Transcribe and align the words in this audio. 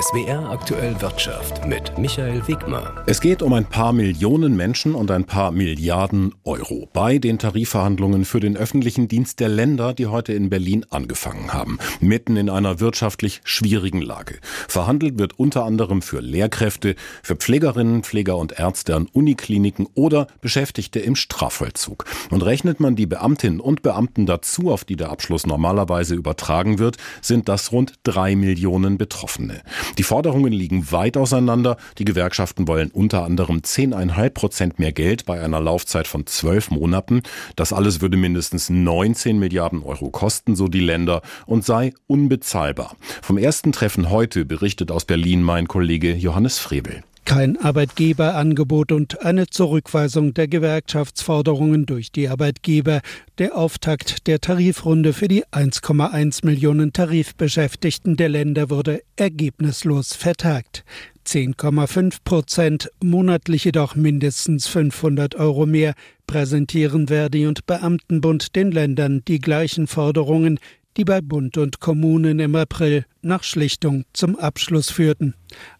SWR 0.00 0.48
aktuell 0.48 0.98
Wirtschaft 1.02 1.66
mit 1.66 1.98
Michael 1.98 2.48
Wegmer. 2.48 3.04
Es 3.06 3.20
geht 3.20 3.42
um 3.42 3.52
ein 3.52 3.66
paar 3.66 3.92
Millionen 3.92 4.56
Menschen 4.56 4.94
und 4.94 5.10
ein 5.10 5.24
paar 5.24 5.50
Milliarden 5.50 6.34
Euro 6.44 6.88
bei 6.94 7.18
den 7.18 7.38
Tarifverhandlungen 7.38 8.24
für 8.24 8.40
den 8.40 8.56
öffentlichen 8.56 9.08
Dienst 9.08 9.40
der 9.40 9.50
Länder, 9.50 9.92
die 9.92 10.06
heute 10.06 10.32
in 10.32 10.48
Berlin 10.48 10.86
angefangen 10.88 11.52
haben. 11.52 11.78
Mitten 12.00 12.36
in 12.36 12.48
einer 12.48 12.80
wirtschaftlich 12.80 13.42
schwierigen 13.44 14.00
Lage. 14.00 14.38
Verhandelt 14.68 15.18
wird 15.18 15.38
unter 15.38 15.66
anderem 15.66 16.00
für 16.00 16.20
Lehrkräfte, 16.20 16.94
für 17.22 17.36
Pflegerinnen, 17.36 18.02
Pfleger 18.02 18.38
und 18.38 18.58
Ärzte 18.58 18.96
an 18.96 19.06
Unikliniken 19.12 19.86
oder 19.92 20.28
Beschäftigte 20.40 21.00
im 21.00 21.14
Strafvollzug. 21.14 22.06
Und 22.30 22.42
rechnet 22.42 22.80
man 22.80 22.96
die 22.96 23.06
Beamtinnen 23.06 23.60
und 23.60 23.82
Beamten 23.82 24.24
dazu, 24.24 24.70
auf 24.70 24.84
die 24.84 24.96
der 24.96 25.10
Abschluss 25.10 25.46
normalerweise 25.46 26.14
übertragen 26.14 26.78
wird, 26.78 26.96
sind 27.20 27.50
das 27.50 27.70
rund 27.70 27.94
drei 28.02 28.34
Millionen 28.34 28.96
Betroffene. 28.96 29.60
Die 29.98 30.02
Forderungen 30.02 30.52
liegen 30.52 30.90
weit 30.92 31.16
auseinander. 31.16 31.76
Die 31.98 32.04
Gewerkschaften 32.04 32.68
wollen 32.68 32.90
unter 32.90 33.24
anderem 33.24 33.58
10,5 33.58 34.30
Prozent 34.30 34.78
mehr 34.78 34.92
Geld 34.92 35.26
bei 35.26 35.40
einer 35.40 35.60
Laufzeit 35.60 36.06
von 36.06 36.26
zwölf 36.26 36.70
Monaten. 36.70 37.22
Das 37.56 37.72
alles 37.72 38.00
würde 38.00 38.16
mindestens 38.16 38.70
19 38.70 39.38
Milliarden 39.38 39.82
Euro 39.82 40.10
kosten, 40.10 40.56
so 40.56 40.68
die 40.68 40.80
Länder, 40.80 41.22
und 41.46 41.64
sei 41.64 41.92
unbezahlbar. 42.06 42.96
Vom 43.22 43.38
ersten 43.38 43.72
Treffen 43.72 44.10
heute 44.10 44.44
berichtet 44.44 44.90
aus 44.90 45.04
Berlin 45.04 45.42
mein 45.42 45.68
Kollege 45.68 46.14
Johannes 46.14 46.58
Frebel. 46.58 47.02
Kein 47.24 47.56
Arbeitgeberangebot 47.56 48.90
und 48.92 49.22
eine 49.22 49.46
Zurückweisung 49.46 50.34
der 50.34 50.48
Gewerkschaftsforderungen 50.48 51.86
durch 51.86 52.10
die 52.10 52.28
Arbeitgeber. 52.28 53.02
Der 53.38 53.56
Auftakt 53.56 54.26
der 54.26 54.40
Tarifrunde 54.40 55.12
für 55.12 55.28
die 55.28 55.44
1,1 55.46 56.44
Millionen 56.44 56.92
Tarifbeschäftigten 56.92 58.16
der 58.16 58.30
Länder 58.30 58.68
wurde 58.68 59.02
ergebnislos 59.16 60.14
vertagt. 60.14 60.84
10,5 61.26 62.16
Prozent, 62.24 62.90
monatlich 63.02 63.64
jedoch 63.64 63.94
mindestens 63.94 64.66
500 64.66 65.36
Euro 65.36 65.66
mehr, 65.66 65.94
präsentieren 66.26 67.08
Verdi 67.08 67.46
und 67.46 67.66
Beamtenbund 67.66 68.56
den 68.56 68.72
Ländern 68.72 69.22
die 69.28 69.38
gleichen 69.38 69.86
Forderungen, 69.86 70.58
die 71.00 71.04
bei 71.06 71.22
Bund 71.22 71.56
und 71.56 71.80
Kommunen 71.80 72.40
im 72.40 72.54
April 72.54 73.06
nach 73.22 73.42
Schlichtung 73.42 74.04
zum 74.12 74.38
Abschluss 74.38 74.90
führten. 74.90 75.32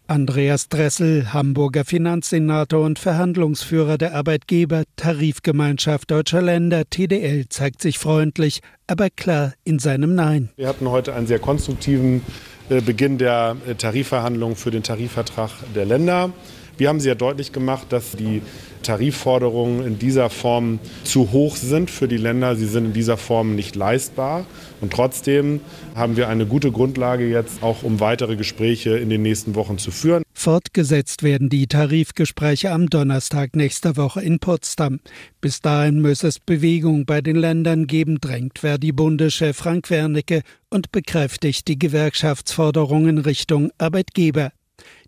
Andreas 0.07 0.67
Dressel, 0.67 1.31
Hamburger 1.31 1.85
Finanzsenator 1.85 2.83
und 2.83 2.97
Verhandlungsführer 2.97 3.99
der 3.99 4.15
Arbeitgeber 4.15 4.81
Tarifgemeinschaft 4.95 6.09
Deutscher 6.09 6.41
Länder 6.41 6.85
TDL, 6.89 7.45
zeigt 7.49 7.83
sich 7.83 7.99
freundlich, 7.99 8.61
aber 8.87 9.11
klar 9.11 9.53
in 9.63 9.77
seinem 9.77 10.15
Nein. 10.15 10.49
Wir 10.55 10.67
hatten 10.67 10.89
heute 10.89 11.13
einen 11.13 11.27
sehr 11.27 11.37
konstruktiven 11.37 12.23
äh, 12.69 12.81
Beginn 12.81 13.19
der 13.19 13.57
äh, 13.67 13.75
Tarifverhandlungen 13.75 14.55
für 14.55 14.71
den 14.71 14.81
Tarifvertrag 14.81 15.51
der 15.75 15.85
Länder. 15.85 16.31
Wir 16.77 16.89
haben 16.89 16.99
sehr 16.99 17.15
deutlich 17.15 17.51
gemacht, 17.51 17.87
dass 17.89 18.11
die 18.11 18.41
Tarifforderungen 18.81 19.85
in 19.85 19.99
dieser 19.99 20.29
Form 20.29 20.79
zu 21.03 21.31
hoch 21.31 21.55
sind 21.55 21.89
für 21.89 22.07
die 22.07 22.17
Länder. 22.17 22.55
Sie 22.55 22.65
sind 22.65 22.85
in 22.85 22.93
dieser 22.93 23.17
Form 23.17 23.55
nicht 23.55 23.75
leistbar. 23.75 24.45
Und 24.79 24.91
trotzdem 24.91 25.61
haben 25.95 26.17
wir 26.17 26.27
eine 26.27 26.45
gute 26.45 26.71
Grundlage 26.71 27.27
jetzt 27.29 27.61
auch, 27.61 27.83
um 27.83 27.99
weitere 27.99 28.35
Gespräche 28.35 28.97
in 28.97 29.09
den 29.09 29.21
nächsten 29.21 29.55
Wochen 29.55 29.77
zu 29.77 29.91
führen. 29.91 30.23
Fortgesetzt 30.33 31.21
werden 31.21 31.49
die 31.49 31.67
Tarifgespräche 31.67 32.71
am 32.71 32.89
Donnerstag 32.89 33.55
nächster 33.55 33.95
Woche 33.95 34.21
in 34.21 34.39
Potsdam. 34.39 34.99
Bis 35.39 35.61
dahin 35.61 36.01
muss 36.01 36.23
es 36.23 36.39
Bewegung 36.39 37.05
bei 37.05 37.21
den 37.21 37.35
Ländern 37.35 37.85
geben, 37.85 38.19
drängt 38.19 38.59
Verdi-Bundeschef 38.59 39.55
Frank 39.55 39.91
Wernicke 39.91 40.41
und 40.71 40.91
bekräftigt 40.91 41.67
die 41.67 41.77
Gewerkschaftsforderungen 41.77 43.19
Richtung 43.19 43.69
Arbeitgeber. 43.77 44.51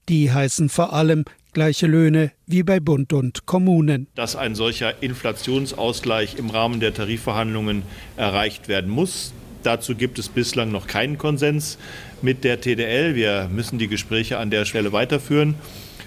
Die 0.09 0.31
heißen 0.31 0.69
vor 0.69 0.93
allem 0.93 1.25
gleiche 1.53 1.87
Löhne 1.87 2.31
wie 2.47 2.63
bei 2.63 2.79
Bund 2.79 3.13
und 3.13 3.45
Kommunen. 3.45 4.07
Dass 4.15 4.35
ein 4.35 4.55
solcher 4.55 5.01
Inflationsausgleich 5.01 6.35
im 6.37 6.49
Rahmen 6.49 6.79
der 6.79 6.93
Tarifverhandlungen 6.93 7.83
erreicht 8.17 8.67
werden 8.67 8.91
muss, 8.91 9.33
dazu 9.63 9.95
gibt 9.95 10.19
es 10.19 10.29
bislang 10.29 10.71
noch 10.71 10.87
keinen 10.87 11.17
Konsens 11.17 11.77
mit 12.21 12.43
der 12.43 12.61
TDL. 12.61 13.15
Wir 13.15 13.49
müssen 13.51 13.79
die 13.79 13.87
Gespräche 13.87 14.37
an 14.37 14.49
der 14.49 14.65
Stelle 14.65 14.91
weiterführen. 14.91 15.55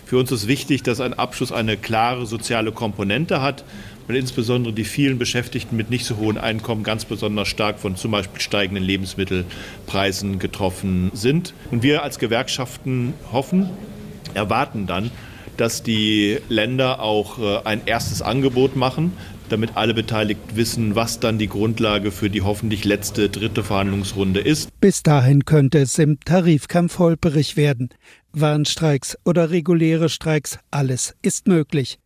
Für 0.05 0.19
uns 0.19 0.31
ist 0.31 0.47
wichtig, 0.47 0.83
dass 0.85 1.01
ein 1.01 1.15
Abschluss 1.15 1.51
eine 1.51 1.77
klare 1.77 2.27
soziale 2.27 2.71
Komponente 2.71 3.43
hat, 3.43 3.65
weil 4.07 4.17
insbesondere 4.17 4.73
die 4.73 4.85
vielen 4.85 5.19
Beschäftigten 5.19 5.77
mit 5.77 5.91
nicht 5.91 6.05
so 6.05 6.17
hohen 6.17 6.39
Einkommen 6.39 6.85
ganz 6.85 7.05
besonders 7.05 7.49
stark 7.49 7.81
von 7.81 7.97
zum 7.97 8.13
Beispiel 8.13 8.41
steigenden 8.41 8.85
Lebensmittelpreisen 8.85 10.39
getroffen 10.39 11.11
sind. 11.13 11.55
Und 11.73 11.83
wir 11.83 12.05
als 12.05 12.21
Gewerkschaften 12.21 13.15
hoffen, 13.33 13.69
erwarten 14.35 14.87
dann, 14.87 15.11
dass 15.57 15.83
die 15.83 16.39
Länder 16.49 17.01
auch 17.01 17.39
äh, 17.39 17.61
ein 17.65 17.83
erstes 17.87 18.23
Angebot 18.23 18.77
machen, 18.77 19.13
damit 19.49 19.77
alle 19.77 19.95
Beteiligten 19.95 20.57
wissen, 20.57 20.95
was 20.95 21.21
dann 21.21 21.39
die 21.39 21.49
Grundlage 21.49 22.11
für 22.11 22.31
die 22.31 22.43
hoffentlich 22.43 22.85
letzte 22.85 23.29
dritte 23.29 23.63
Verhandlungsrunde 23.63 24.41
ist. 24.41 24.69
Bis 24.81 25.03
dahin 25.03 25.45
könnte 25.45 25.79
es 25.79 25.99
im 25.99 26.19
Tarifkampf 26.21 26.99
holperig 26.99 27.57
werden. 27.57 27.91
Warnstreiks 28.33 29.17
oder 29.25 29.51
reguläre 29.51 30.09
Streiks, 30.09 30.59
alles 30.71 31.15
ist 31.23 31.47
möglich. 31.47 31.99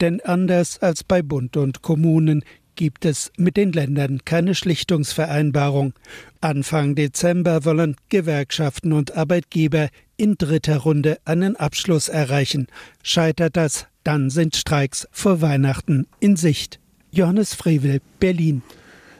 Denn 0.00 0.20
anders 0.20 0.78
als 0.78 1.04
bei 1.04 1.22
Bund 1.22 1.56
und 1.56 1.82
Kommunen 1.82 2.44
gibt 2.76 3.04
es 3.04 3.32
mit 3.36 3.56
den 3.56 3.72
Ländern 3.72 4.20
keine 4.24 4.54
Schlichtungsvereinbarung. 4.54 5.94
Anfang 6.40 6.94
Dezember 6.94 7.64
wollen 7.64 7.96
Gewerkschaften 8.08 8.92
und 8.92 9.16
Arbeitgeber 9.16 9.88
in 10.16 10.36
dritter 10.36 10.78
Runde 10.78 11.18
einen 11.24 11.56
Abschluss 11.56 12.08
erreichen. 12.08 12.66
Scheitert 13.02 13.56
das, 13.56 13.86
dann 14.04 14.30
sind 14.30 14.56
Streiks 14.56 15.08
vor 15.10 15.40
Weihnachten 15.40 16.06
in 16.20 16.36
Sicht. 16.36 16.78
Johannes 17.10 17.54
Frevel, 17.54 18.00
Berlin. 18.20 18.62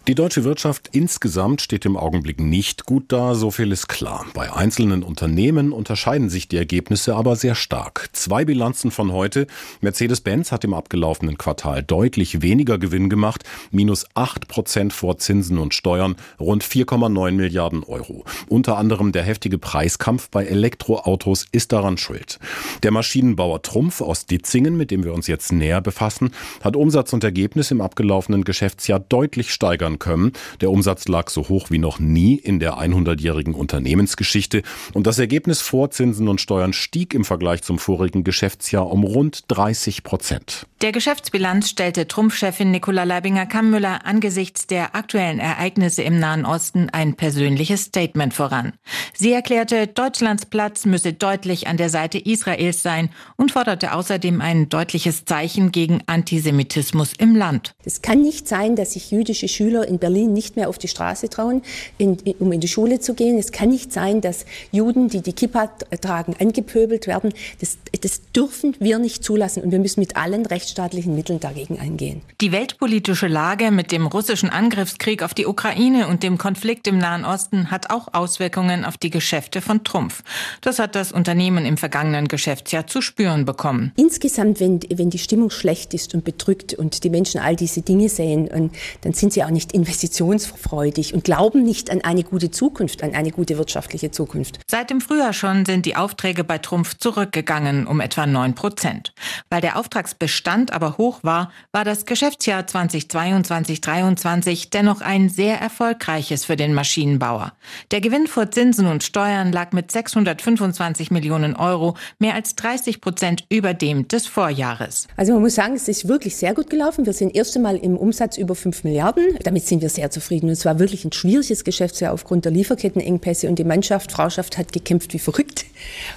Die 0.06 0.14
deutsche 0.14 0.44
Wirtschaft 0.44 0.90
insgesamt 0.92 1.62
steht 1.62 1.86
im 1.86 1.96
Augenblick 1.96 2.38
nicht 2.38 2.84
gut 2.84 3.04
da, 3.08 3.34
so 3.34 3.50
viel 3.50 3.72
ist 3.72 3.88
klar. 3.88 4.26
Bei 4.34 4.52
einzelnen 4.52 5.02
Unternehmen 5.02 5.72
unterscheiden 5.72 6.28
sich 6.28 6.46
die 6.46 6.58
Ergebnisse 6.58 7.16
aber 7.16 7.36
sehr 7.36 7.54
stark. 7.54 8.10
Zwei 8.12 8.44
Bilanzen 8.44 8.90
von 8.90 9.12
heute. 9.12 9.46
Mercedes-Benz 9.80 10.52
hat 10.52 10.62
im 10.62 10.74
abgelaufenen 10.74 11.38
Quartal 11.38 11.82
deutlich 11.82 12.42
weniger 12.42 12.76
Gewinn 12.76 13.08
gemacht, 13.08 13.44
minus 13.70 14.04
acht 14.12 14.46
Prozent 14.46 14.92
vor 14.92 15.16
Zinsen 15.16 15.56
und 15.56 15.72
Steuern, 15.72 16.16
rund 16.38 16.64
4,9 16.64 17.30
Milliarden 17.30 17.82
Euro. 17.82 18.26
Unter 18.46 18.76
anderem 18.76 19.10
der 19.10 19.22
heftige 19.22 19.56
Preiskampf 19.56 20.28
bei 20.28 20.44
Elektroautos 20.44 21.46
ist 21.50 21.72
daran 21.72 21.96
schuld. 21.96 22.38
Der 22.82 22.90
Maschinenbauer 22.90 23.62
Trumpf 23.62 24.02
aus 24.02 24.26
Ditzingen, 24.26 24.76
mit 24.76 24.90
dem 24.90 25.02
wir 25.02 25.14
uns 25.14 25.28
jetzt 25.28 25.50
näher 25.50 25.80
befassen, 25.80 26.32
hat 26.62 26.76
Umsatz 26.76 27.14
und 27.14 27.24
Ergebnis 27.24 27.70
im 27.70 27.80
abgelaufenen 27.80 28.44
Geschäftsjahr 28.44 29.00
deutlich 29.00 29.50
steigern 29.50 29.93
steigern 29.94 29.98
können. 29.98 30.32
Der 30.60 30.70
Umsatz 30.70 31.08
lag 31.08 31.30
so 31.30 31.48
hoch 31.48 31.70
wie 31.70 31.78
noch 31.78 31.98
nie 31.98 32.36
in 32.36 32.58
der 32.58 32.74
100-jährigen 32.74 33.54
Unternehmensgeschichte 33.54 34.62
und 34.92 35.06
das 35.06 35.18
Ergebnis 35.18 35.60
vor 35.60 35.90
Zinsen 35.90 36.28
und 36.28 36.40
Steuern 36.40 36.72
stieg 36.72 37.14
im 37.14 37.24
Vergleich 37.24 37.62
zum 37.62 37.78
vorigen 37.78 38.24
Geschäftsjahr 38.24 38.90
um 38.90 39.04
rund 39.04 39.44
30 39.48 40.02
Prozent. 40.02 40.66
Der 40.80 40.92
Geschäftsbilanz 40.92 41.70
stellte 41.70 42.06
Trumpfchefin 42.06 42.70
Nicola 42.70 43.04
Leibinger-Kammüller 43.04 44.04
angesichts 44.04 44.66
der 44.66 44.94
aktuellen 44.94 45.38
Ereignisse 45.38 46.02
im 46.02 46.18
Nahen 46.18 46.44
Osten 46.44 46.90
ein 46.90 47.14
persönliches 47.14 47.84
Statement 47.84 48.34
voran. 48.34 48.74
Sie 49.14 49.32
erklärte, 49.32 49.86
Deutschlands 49.86 50.44
Platz 50.44 50.84
müsse 50.84 51.12
deutlich 51.12 51.68
an 51.68 51.78
der 51.78 51.88
Seite 51.88 52.18
Israels 52.18 52.82
sein 52.82 53.08
und 53.36 53.52
forderte 53.52 53.94
außerdem 53.94 54.40
ein 54.40 54.68
deutliches 54.68 55.24
Zeichen 55.24 55.72
gegen 55.72 56.02
Antisemitismus 56.06 57.12
im 57.16 57.34
Land. 57.34 57.74
Es 57.84 58.02
kann 58.02 58.20
nicht 58.20 58.46
sein, 58.46 58.76
dass 58.76 58.92
sich 58.92 59.10
jüdische 59.10 59.48
Schüler 59.48 59.83
in 59.86 59.98
Berlin 59.98 60.32
nicht 60.32 60.56
mehr 60.56 60.68
auf 60.68 60.78
die 60.78 60.88
Straße 60.88 61.28
trauen, 61.28 61.62
in, 61.98 62.18
um 62.38 62.52
in 62.52 62.60
die 62.60 62.68
Schule 62.68 63.00
zu 63.00 63.14
gehen. 63.14 63.38
Es 63.38 63.52
kann 63.52 63.68
nicht 63.68 63.92
sein, 63.92 64.20
dass 64.20 64.44
Juden, 64.72 65.08
die 65.08 65.20
die 65.20 65.32
Kippa 65.32 65.66
tragen, 66.00 66.34
angepöbelt 66.38 67.06
werden. 67.06 67.32
Das, 67.60 67.78
das 68.00 68.22
dürfen 68.32 68.74
wir 68.78 68.98
nicht 68.98 69.24
zulassen 69.24 69.62
und 69.62 69.70
wir 69.70 69.78
müssen 69.78 70.00
mit 70.00 70.16
allen 70.16 70.46
rechtsstaatlichen 70.46 71.14
Mitteln 71.14 71.40
dagegen 71.40 71.78
eingehen. 71.78 72.22
Die 72.40 72.52
weltpolitische 72.52 73.28
Lage 73.28 73.70
mit 73.70 73.92
dem 73.92 74.06
russischen 74.06 74.50
Angriffskrieg 74.50 75.22
auf 75.22 75.34
die 75.34 75.46
Ukraine 75.46 76.08
und 76.08 76.22
dem 76.22 76.38
Konflikt 76.38 76.86
im 76.86 76.98
Nahen 76.98 77.24
Osten 77.24 77.70
hat 77.70 77.90
auch 77.90 78.08
Auswirkungen 78.12 78.84
auf 78.84 78.96
die 78.96 79.10
Geschäfte 79.10 79.60
von 79.60 79.84
Trumpf. 79.84 80.22
Das 80.60 80.78
hat 80.78 80.94
das 80.94 81.12
Unternehmen 81.12 81.64
im 81.64 81.76
vergangenen 81.76 82.28
Geschäftsjahr 82.28 82.86
zu 82.86 83.00
spüren 83.00 83.44
bekommen. 83.44 83.92
Insgesamt, 83.96 84.60
wenn, 84.60 84.80
wenn 84.94 85.10
die 85.10 85.18
Stimmung 85.18 85.50
schlecht 85.50 85.94
ist 85.94 86.14
und 86.14 86.24
bedrückt 86.24 86.74
und 86.74 87.04
die 87.04 87.10
Menschen 87.10 87.40
all 87.40 87.56
diese 87.56 87.82
Dinge 87.82 88.08
sehen, 88.08 88.70
dann 89.02 89.12
sind 89.12 89.32
sie 89.32 89.44
auch 89.44 89.50
nicht 89.50 89.72
investitionsfreudig 89.72 91.14
und 91.14 91.24
glauben 91.24 91.62
nicht 91.62 91.90
an 91.90 92.00
eine 92.02 92.24
gute 92.24 92.50
Zukunft, 92.50 93.02
an 93.02 93.14
eine 93.14 93.30
gute 93.30 93.58
wirtschaftliche 93.58 94.10
Zukunft. 94.10 94.58
Seit 94.66 94.90
dem 94.90 95.00
Frühjahr 95.00 95.32
schon 95.32 95.64
sind 95.64 95.86
die 95.86 95.96
Aufträge 95.96 96.44
bei 96.44 96.58
Trumpf 96.58 96.96
zurückgegangen 96.98 97.83
um 97.86 98.00
etwa 98.00 98.26
9 98.26 98.54
Prozent. 98.54 99.12
Weil 99.50 99.60
der 99.60 99.78
Auftragsbestand 99.78 100.72
aber 100.72 100.98
hoch 100.98 101.20
war, 101.22 101.50
war 101.72 101.84
das 101.84 102.06
Geschäftsjahr 102.06 102.62
2022-23 102.62 104.70
dennoch 104.70 105.00
ein 105.00 105.28
sehr 105.28 105.60
erfolgreiches 105.60 106.44
für 106.44 106.56
den 106.56 106.74
Maschinenbauer. 106.74 107.52
Der 107.90 108.00
Gewinn 108.00 108.26
vor 108.26 108.50
Zinsen 108.50 108.86
und 108.86 109.02
Steuern 109.02 109.52
lag 109.52 109.72
mit 109.72 109.90
625 109.90 111.10
Millionen 111.10 111.56
Euro 111.56 111.96
mehr 112.18 112.34
als 112.34 112.54
30 112.56 113.00
Prozent 113.00 113.44
über 113.48 113.74
dem 113.74 114.08
des 114.08 114.26
Vorjahres. 114.26 115.08
Also 115.16 115.32
man 115.32 115.42
muss 115.42 115.54
sagen, 115.54 115.74
es 115.74 115.88
ist 115.88 116.08
wirklich 116.08 116.36
sehr 116.36 116.54
gut 116.54 116.70
gelaufen. 116.70 117.06
Wir 117.06 117.12
sind 117.12 117.34
erst 117.34 117.56
einmal 117.56 117.76
im 117.76 117.96
Umsatz 117.96 118.36
über 118.36 118.54
5 118.54 118.84
Milliarden. 118.84 119.38
Damit 119.42 119.66
sind 119.66 119.82
wir 119.82 119.88
sehr 119.88 120.10
zufrieden. 120.10 120.46
Und 120.46 120.52
es 120.52 120.64
war 120.64 120.78
wirklich 120.78 121.04
ein 121.04 121.12
schwieriges 121.12 121.64
Geschäftsjahr 121.64 122.12
aufgrund 122.12 122.44
der 122.44 122.52
Lieferkettenengpässe 122.52 123.48
und 123.48 123.58
die 123.58 123.64
Mannschaft, 123.64 124.12
Frauschaft 124.12 124.58
hat 124.58 124.72
gekämpft 124.72 125.14
wie 125.14 125.18
verrückt 125.18 125.64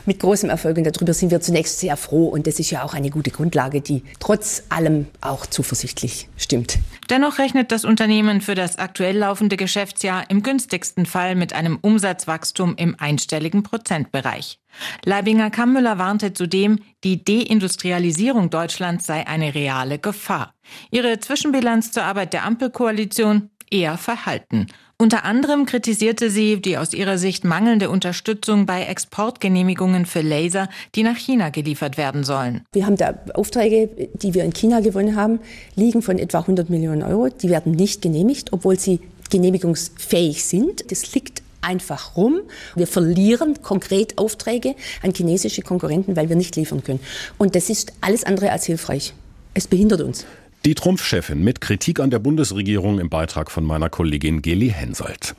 mit 0.06 0.20
großem 0.20 0.50
Erfolg. 0.50 0.78
Und 0.78 0.84
darüber 0.84 1.14
sind 1.14 1.32
wir 1.32 1.42
zunächst 1.42 1.80
sehr 1.80 1.98
froh. 1.98 2.28
Und 2.28 2.48
das 2.48 2.60
ist 2.60 2.72
ja 2.72 2.84
auch 2.84 2.94
eine 2.94 3.10
gute 3.10 3.32
Grundlage, 3.32 3.82
die 3.82 4.04
trotz 4.20 4.64
allem 4.70 5.08
auch 5.22 5.46
zuversichtlich 5.46 6.30
stimmt. 6.38 6.80
Dennoch 7.10 7.40
rechnet 7.40 7.72
das 7.72 7.86
Unternehmen 7.86 8.42
für 8.42 8.56
das 8.56 8.78
aktuell 8.78 9.18
laufende 9.18 9.58
Geschäftsjahr 9.58 10.30
im 10.30 10.44
günstigsten 10.44 11.06
Fall 11.06 11.36
mit 11.36 11.54
einem 11.54 11.78
Umsatzwachstum 11.82 12.76
im 12.76 12.96
einstelligen 13.00 13.64
Prozentbereich. 13.64 14.60
Leibinger 15.06 15.50
Kammmüller 15.50 15.98
warnte 15.98 16.34
zudem, 16.34 16.80
die 17.04 17.24
Deindustrialisierung 17.24 18.50
Deutschlands 18.50 19.06
sei 19.06 19.26
eine 19.26 19.56
reale 19.56 20.00
Gefahr. 20.00 20.54
Ihre 20.92 21.20
Zwischenbilanz 21.20 21.92
zur 21.92 22.04
Arbeit 22.04 22.34
der 22.34 22.44
Ampelkoalition 22.46 23.50
eher 23.72 23.98
verhalten. 23.98 24.68
Unter 25.00 25.26
anderem 25.26 25.68
kritisierte 25.68 26.32
sie 26.32 26.60
die 26.60 26.78
aus 26.78 26.94
ihrer 26.94 27.20
Sicht 27.20 27.44
mangelnde 27.44 27.92
Unterstützung 27.92 28.66
bei 28.66 28.84
Exportgenehmigungen 28.84 30.08
für 30.08 30.22
Laser, 30.22 30.70
die 30.96 31.04
nach 31.04 31.18
China 31.18 31.50
geliefert 31.50 31.98
werden 31.98 32.24
sollen. 32.24 32.64
Wir 32.74 32.88
haben 32.88 32.96
da 32.96 33.14
Aufträge, 33.36 33.90
die 34.14 34.34
wir 34.34 34.44
in 34.44 34.54
China 34.54 34.80
gewonnen 34.80 35.16
haben, 35.16 35.40
liegen 35.76 36.02
von 36.02 36.18
etwa 36.18 36.40
100 36.40 36.72
Millionen 36.72 37.04
Euro. 37.04 37.30
Die 37.30 37.50
werden 37.50 37.74
nicht 37.74 38.02
genehmigt, 38.02 38.54
obwohl 38.54 38.80
sie 38.80 39.00
genehmigungsfähig 39.30 40.44
sind. 40.44 40.92
Das 40.92 41.14
liegt 41.14 41.44
einfach 41.62 42.16
rum. 42.18 42.42
Wir 42.76 42.88
verlieren 42.88 43.62
konkret 43.62 44.18
Aufträge 44.18 44.76
an 45.04 45.14
chinesische 45.14 45.62
Konkurrenten, 45.62 46.16
weil 46.16 46.30
wir 46.30 46.36
nicht 46.36 46.56
liefern 46.56 46.84
können. 46.84 47.02
Und 47.38 47.56
das 47.56 47.70
ist 47.70 47.94
alles 48.02 48.24
andere 48.24 48.52
als 48.52 48.66
hilfreich. 48.66 49.14
Es 49.54 49.68
behindert 49.68 50.02
uns. 50.02 50.26
Die 50.68 50.76
Trumpfchefin 50.76 51.42
mit 51.46 51.62
Kritik 51.62 52.02
an 52.02 52.10
der 52.10 52.20
Bundesregierung 52.20 53.00
im 53.00 53.08
Beitrag 53.08 53.52
von 53.52 53.64
meiner 53.64 53.90
Kollegin 53.90 54.42
Geli 54.42 54.68
Hensoldt. 54.68 55.34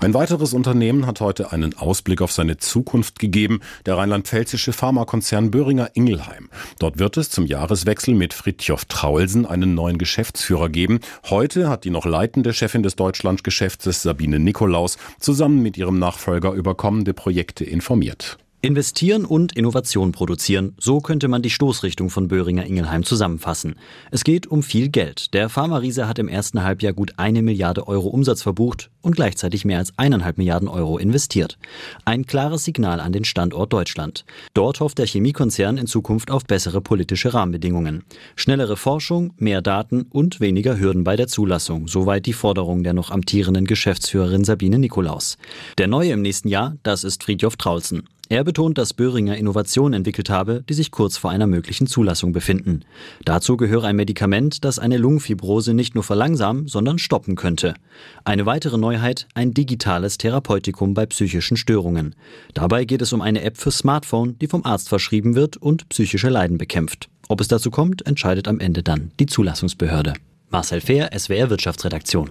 Ein 0.00 0.14
weiteres 0.14 0.54
Unternehmen 0.54 1.06
hat 1.06 1.20
heute 1.20 1.52
einen 1.52 1.76
Ausblick 1.76 2.22
auf 2.22 2.32
seine 2.32 2.56
Zukunft 2.56 3.18
gegeben, 3.18 3.60
der 3.84 3.98
rheinland-pfälzische 3.98 4.72
Pharmakonzern 4.72 5.50
Böhringer 5.50 5.90
Ingelheim. 5.92 6.48
Dort 6.78 6.98
wird 6.98 7.18
es 7.18 7.28
zum 7.28 7.44
Jahreswechsel 7.44 8.14
mit 8.14 8.32
Fritjof 8.32 8.86
Traulsen 8.86 9.44
einen 9.44 9.74
neuen 9.74 9.98
Geschäftsführer 9.98 10.70
geben. 10.70 11.00
Heute 11.28 11.68
hat 11.68 11.84
die 11.84 11.90
noch 11.90 12.06
leitende 12.06 12.54
Chefin 12.54 12.82
des 12.82 12.96
Deutschlandgeschäftes 12.96 14.00
Sabine 14.00 14.38
Nikolaus 14.38 14.96
zusammen 15.18 15.60
mit 15.60 15.76
ihrem 15.76 15.98
Nachfolger 15.98 16.52
über 16.52 16.74
kommende 16.74 17.12
Projekte 17.12 17.64
informiert. 17.64 18.38
Investieren 18.62 19.24
und 19.24 19.56
Innovation 19.56 20.12
produzieren, 20.12 20.74
so 20.78 21.00
könnte 21.00 21.28
man 21.28 21.40
die 21.40 21.48
Stoßrichtung 21.48 22.10
von 22.10 22.28
Böhringer 22.28 22.66
Ingelheim 22.66 23.04
zusammenfassen. 23.04 23.76
Es 24.10 24.22
geht 24.22 24.46
um 24.48 24.62
viel 24.62 24.90
Geld. 24.90 25.32
Der 25.32 25.48
Pharma-Riese 25.48 26.06
hat 26.06 26.18
im 26.18 26.28
ersten 26.28 26.62
Halbjahr 26.62 26.92
gut 26.92 27.14
eine 27.16 27.40
Milliarde 27.40 27.88
Euro 27.88 28.08
Umsatz 28.08 28.42
verbucht 28.42 28.90
und 29.00 29.16
gleichzeitig 29.16 29.64
mehr 29.64 29.78
als 29.78 29.94
eineinhalb 29.96 30.36
Milliarden 30.36 30.68
Euro 30.68 30.98
investiert. 30.98 31.56
Ein 32.04 32.26
klares 32.26 32.64
Signal 32.64 33.00
an 33.00 33.14
den 33.14 33.24
Standort 33.24 33.72
Deutschland. 33.72 34.26
Dort 34.52 34.80
hofft 34.80 34.98
der 34.98 35.06
Chemiekonzern 35.06 35.78
in 35.78 35.86
Zukunft 35.86 36.30
auf 36.30 36.44
bessere 36.44 36.82
politische 36.82 37.32
Rahmenbedingungen. 37.32 38.04
Schnellere 38.36 38.76
Forschung, 38.76 39.32
mehr 39.38 39.62
Daten 39.62 40.02
und 40.02 40.38
weniger 40.38 40.78
Hürden 40.78 41.02
bei 41.02 41.16
der 41.16 41.28
Zulassung. 41.28 41.88
Soweit 41.88 42.26
die 42.26 42.34
Forderung 42.34 42.82
der 42.82 42.92
noch 42.92 43.10
amtierenden 43.10 43.64
Geschäftsführerin 43.64 44.44
Sabine 44.44 44.78
Nikolaus. 44.78 45.38
Der 45.78 45.86
Neue 45.86 46.12
im 46.12 46.20
nächsten 46.20 46.48
Jahr, 46.48 46.76
das 46.82 47.04
ist 47.04 47.24
Friedjof 47.24 47.56
Traulsen. 47.56 48.06
Er 48.30 48.44
betont, 48.44 48.78
dass 48.78 48.94
Böhringer 48.94 49.36
Innovationen 49.36 49.92
entwickelt 49.92 50.30
habe, 50.30 50.62
die 50.68 50.74
sich 50.74 50.92
kurz 50.92 51.16
vor 51.16 51.32
einer 51.32 51.48
möglichen 51.48 51.88
Zulassung 51.88 52.32
befinden. 52.32 52.84
Dazu 53.24 53.56
gehöre 53.56 53.82
ein 53.82 53.96
Medikament, 53.96 54.64
das 54.64 54.78
eine 54.78 54.98
Lungenfibrose 54.98 55.74
nicht 55.74 55.96
nur 55.96 56.04
verlangsamen, 56.04 56.68
sondern 56.68 57.00
stoppen 57.00 57.34
könnte. 57.34 57.74
Eine 58.22 58.46
weitere 58.46 58.78
Neuheit, 58.78 59.26
ein 59.34 59.52
digitales 59.52 60.16
Therapeutikum 60.16 60.94
bei 60.94 61.06
psychischen 61.06 61.56
Störungen. 61.56 62.14
Dabei 62.54 62.84
geht 62.84 63.02
es 63.02 63.12
um 63.12 63.20
eine 63.20 63.42
App 63.42 63.56
für 63.56 63.72
Smartphone, 63.72 64.38
die 64.38 64.46
vom 64.46 64.64
Arzt 64.64 64.88
verschrieben 64.88 65.34
wird 65.34 65.56
und 65.56 65.88
psychische 65.88 66.28
Leiden 66.28 66.56
bekämpft. 66.56 67.08
Ob 67.26 67.40
es 67.40 67.48
dazu 67.48 67.72
kommt, 67.72 68.06
entscheidet 68.06 68.46
am 68.46 68.60
Ende 68.60 68.84
dann 68.84 69.10
die 69.18 69.26
Zulassungsbehörde. 69.26 70.12
Marcel 70.50 70.80
Fehr, 70.80 71.10
SWR 71.18 71.50
Wirtschaftsredaktion. 71.50 72.30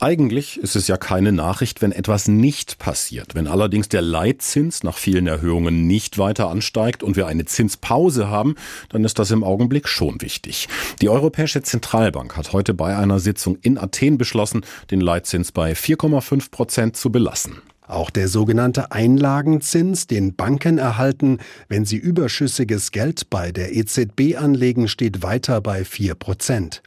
Eigentlich 0.00 0.60
ist 0.60 0.76
es 0.76 0.86
ja 0.86 0.96
keine 0.96 1.32
Nachricht, 1.32 1.82
wenn 1.82 1.90
etwas 1.90 2.28
nicht 2.28 2.78
passiert. 2.78 3.34
Wenn 3.34 3.48
allerdings 3.48 3.88
der 3.88 4.00
Leitzins 4.00 4.84
nach 4.84 4.96
vielen 4.96 5.26
Erhöhungen 5.26 5.88
nicht 5.88 6.18
weiter 6.18 6.50
ansteigt 6.50 7.02
und 7.02 7.16
wir 7.16 7.26
eine 7.26 7.46
Zinspause 7.46 8.28
haben, 8.28 8.54
dann 8.90 9.04
ist 9.04 9.18
das 9.18 9.32
im 9.32 9.42
Augenblick 9.42 9.88
schon 9.88 10.20
wichtig. 10.20 10.68
Die 11.00 11.08
Europäische 11.08 11.62
Zentralbank 11.62 12.36
hat 12.36 12.52
heute 12.52 12.74
bei 12.74 12.96
einer 12.96 13.18
Sitzung 13.18 13.58
in 13.60 13.76
Athen 13.76 14.18
beschlossen, 14.18 14.64
den 14.92 15.00
Leitzins 15.00 15.50
bei 15.50 15.72
4,5 15.72 16.52
Prozent 16.52 16.96
zu 16.96 17.10
belassen. 17.10 17.60
Auch 17.88 18.10
der 18.10 18.28
sogenannte 18.28 18.92
Einlagenzins, 18.92 20.06
den 20.06 20.36
Banken 20.36 20.78
erhalten, 20.78 21.38
wenn 21.68 21.86
sie 21.86 21.96
überschüssiges 21.96 22.92
Geld 22.92 23.30
bei 23.30 23.50
der 23.50 23.74
EZB 23.74 24.36
anlegen, 24.36 24.86
steht 24.86 25.22
weiter 25.22 25.60
bei 25.60 25.84
4 25.84 26.14
Prozent. 26.14 26.82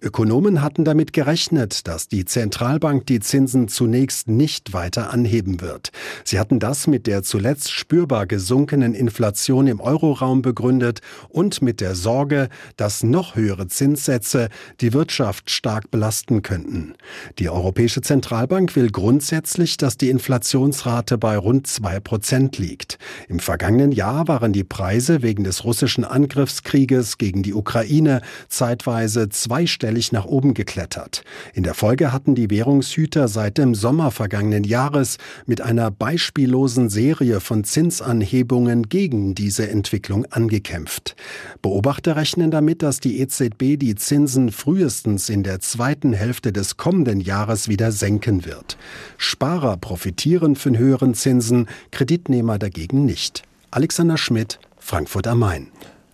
Ökonomen 0.00 0.62
hatten 0.62 0.84
damit 0.84 1.12
gerechnet, 1.12 1.86
dass 1.88 2.08
die 2.08 2.24
Zentralbank 2.24 3.06
die 3.06 3.20
Zinsen 3.20 3.68
zunächst 3.68 4.28
nicht 4.28 4.72
weiter 4.72 5.10
anheben 5.10 5.60
wird. 5.60 5.90
Sie 6.24 6.38
hatten 6.38 6.58
das 6.58 6.86
mit 6.86 7.06
der 7.06 7.22
zuletzt 7.22 7.70
spürbar 7.70 8.26
gesunkenen 8.26 8.94
Inflation 8.94 9.66
im 9.66 9.80
Euroraum 9.80 10.42
begründet 10.42 11.00
und 11.28 11.62
mit 11.62 11.80
der 11.80 11.94
Sorge, 11.94 12.48
dass 12.76 13.02
noch 13.02 13.36
höhere 13.36 13.68
Zinssätze 13.68 14.48
die 14.80 14.92
Wirtschaft 14.92 15.50
stark 15.50 15.90
belasten 15.90 16.42
könnten. 16.42 16.94
Die 17.38 17.48
Europäische 17.48 18.00
Zentralbank 18.00 18.76
will 18.76 18.90
grundsätzlich, 18.90 19.76
dass 19.76 19.96
die 19.96 20.10
Inflationsrate 20.10 21.18
bei 21.18 21.36
rund 21.36 21.66
zwei 21.66 22.00
Prozent 22.00 22.58
liegt. 22.58 22.98
Im 23.28 23.40
vergangenen 23.40 23.92
Jahr 23.92 24.28
waren 24.28 24.52
die 24.52 24.64
Preise 24.64 25.22
wegen 25.22 25.44
des 25.44 25.64
russischen 25.64 26.04
Angriffskrieges 26.04 27.18
gegen 27.18 27.42
die 27.42 27.54
Ukraine 27.54 28.20
zeitweise 28.48 29.28
zwei 29.28 29.65
zweistellig 29.66 30.12
nach 30.12 30.26
oben 30.26 30.54
geklettert. 30.54 31.22
In 31.52 31.64
der 31.64 31.74
Folge 31.74 32.12
hatten 32.12 32.36
die 32.36 32.50
Währungshüter 32.50 33.26
seit 33.26 33.58
dem 33.58 33.74
Sommer 33.74 34.12
vergangenen 34.12 34.62
Jahres 34.62 35.18
mit 35.44 35.60
einer 35.60 35.90
beispiellosen 35.90 36.88
Serie 36.88 37.40
von 37.40 37.64
Zinsanhebungen 37.64 38.88
gegen 38.88 39.34
diese 39.34 39.68
Entwicklung 39.68 40.24
angekämpft. 40.26 41.16
Beobachter 41.62 42.14
rechnen 42.14 42.52
damit, 42.52 42.82
dass 42.82 43.00
die 43.00 43.18
EZB 43.20 43.76
die 43.76 43.96
Zinsen 43.96 44.52
frühestens 44.52 45.28
in 45.28 45.42
der 45.42 45.58
zweiten 45.58 46.12
Hälfte 46.12 46.52
des 46.52 46.76
kommenden 46.76 47.20
Jahres 47.20 47.68
wieder 47.68 47.90
senken 47.90 48.44
wird. 48.44 48.78
Sparer 49.18 49.76
profitieren 49.78 50.54
von 50.54 50.78
höheren 50.78 51.14
Zinsen, 51.14 51.66
Kreditnehmer 51.90 52.58
dagegen 52.60 53.04
nicht. 53.04 53.42
Alexander 53.72 54.16
Schmidt, 54.16 54.60
Frankfurt 54.78 55.26
am 55.26 55.40
Main. 55.40 55.68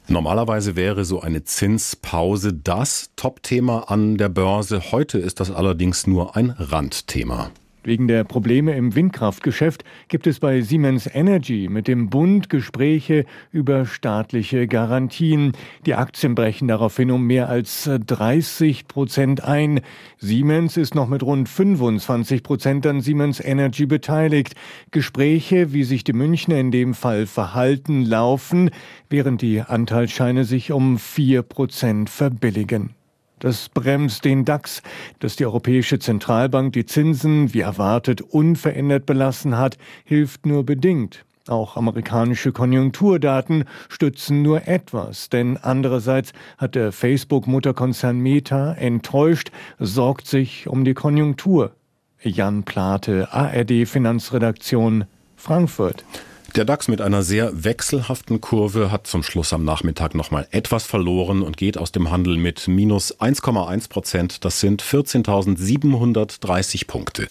Normalerweise 0.09 0.77
wäre 0.77 1.05
so 1.05 1.21
eine 1.21 1.45
Zinspause 1.45 2.53
das 2.53 3.11
Topthema 3.17 3.85
an 3.89 4.19
der 4.19 4.29
Börse. 4.29 4.93
Heute 4.93 5.19
ist 5.19 5.41
das 5.41 5.51
allerdings 5.51 6.07
nur 6.07 6.37
ein 6.37 6.51
Randthema. 6.51 7.51
Wegen 7.85 8.07
der 8.07 8.23
Probleme 8.23 8.77
im 8.77 8.95
Windkraftgeschäft 8.95 9.83
gibt 10.07 10.29
es 10.29 10.39
bei 10.39 10.61
Siemens 10.61 11.09
Energy 11.13 11.69
mit 11.69 11.89
dem 11.89 12.11
Bund 12.11 12.49
Gespräche 12.49 13.25
über 13.51 13.87
staatliche 13.87 14.69
Garantien. 14.69 15.53
Die 15.85 15.95
Aktien 15.95 16.37
brechen 16.37 16.69
daraufhin 16.69 17.11
um 17.11 17.27
mehr 17.27 17.49
als 17.49 17.91
30 18.07 18.87
Prozent 18.87 19.43
ein. 19.43 19.81
Siemens 20.19 20.77
ist 20.77 20.95
noch 20.95 21.09
mit 21.09 21.25
rund 21.25 21.49
25 21.49 22.45
Prozent 22.45 22.87
an 22.87 23.01
Siemens 23.01 23.41
Energy 23.41 23.87
beteiligt. 23.87 24.55
Gespräche, 24.93 25.73
wie 25.73 25.83
sich 25.83 26.05
die 26.05 26.13
Münchner 26.13 26.59
in 26.59 26.71
dem 26.71 26.95
Fall 26.95 27.27
verhalten, 27.27 28.05
laufen, 28.05 28.71
während 29.11 29.43
die 29.43 29.61
Anteilsscheine 29.61 30.45
sich 30.45 30.71
um 30.71 30.99
4 30.99 31.43
Prozent 31.43 32.11
verbilligen. 32.11 32.95
Das 33.43 33.69
bremst 33.69 34.25
den 34.25 34.45
DAX, 34.45 34.83
dass 35.19 35.35
die 35.35 35.45
Europäische 35.45 35.99
Zentralbank 35.99 36.75
die 36.75 36.87
Zinsen, 36.87 37.53
wie 37.53 37.63
erwartet, 37.63 38.21
unverändert 38.21 39.05
belassen 39.05 39.59
hat, 39.59 39.79
hilft 40.05 40.47
nur 40.47 40.65
bedingt. 40.65 41.25
Auch 41.49 41.77
amerikanische 41.77 42.53
Konjunkturdaten 42.53 43.65
stützen 43.89 44.43
nur 44.43 44.69
etwas, 44.69 45.29
denn 45.29 45.57
andererseits 45.57 46.33
hat 46.57 46.77
der 46.77 46.93
Facebook-Mutterkonzern 46.93 48.17
Meta 48.17 48.75
enttäuscht, 48.75 49.51
sorgt 49.81 50.29
sich 50.29 50.69
um 50.69 50.85
die 50.85 50.95
Konjunktur. 50.95 51.73
Jan 52.23 52.63
Plate, 52.63 53.33
ARD 53.33 53.89
Finanzredaktion, 53.89 55.07
Frankfurt. 55.35 56.05
Der 56.55 56.67
DAX 56.67 56.87
mit 56.87 57.01
einer 57.01 57.23
sehr 57.23 57.65
wechselhaften 57.65 58.43
Kurve 58.43 58.93
hat 58.93 59.07
zum 59.07 59.23
Schluss 59.23 59.55
am 59.55 59.65
Nachmittag 59.65 60.15
nochmal 60.15 60.47
etwas 60.51 60.85
verloren 60.85 61.41
und 61.41 61.57
geht 61.57 61.79
aus 61.79 61.93
dem 61.93 62.11
Handel 62.11 62.37
mit 62.37 62.69
minus 62.69 63.19
1,1 63.19 63.89
Prozent. 63.89 64.45
Das 64.45 64.61
sind 64.61 64.83
14.730 64.83 66.87
Punkte. 66.87 67.29